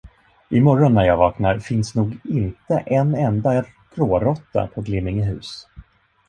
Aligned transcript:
I 0.49 0.59
morgon, 0.59 0.93
när 0.93 1.03
jag 1.03 1.17
vaknar, 1.17 1.59
finns 1.59 1.95
nog 1.95 2.17
inte 2.23 2.77
en 2.79 3.15
enda 3.15 3.65
gråråtta 3.95 4.67
på 4.67 4.81
Glimmingehus. 4.81 5.67